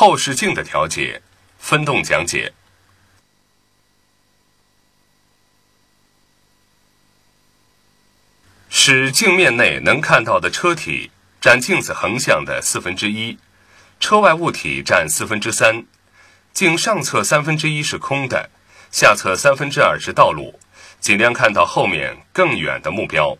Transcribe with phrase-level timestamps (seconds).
[0.00, 1.20] 后视镜的调节
[1.58, 2.52] 分动讲解。
[8.70, 13.38] 使镜面内能看到的车体占镜子横向的四分之一
[13.98, 15.84] 车外物体占四分之三。
[16.52, 18.50] 镜上侧三分之一是空的
[18.92, 20.60] 下侧三分之二是道路
[21.00, 23.36] 尽量看到后面更远的目标。